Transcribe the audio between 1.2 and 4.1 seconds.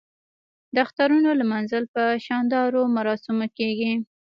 لمانځل په شاندارو مراسمو کیږي.